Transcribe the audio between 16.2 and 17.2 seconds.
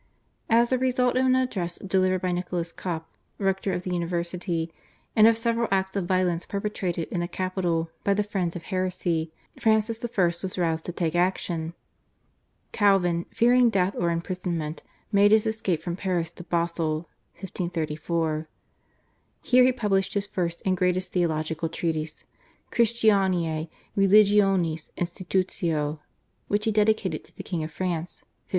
to Basle